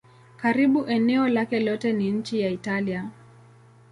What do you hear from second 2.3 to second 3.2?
ya Italia.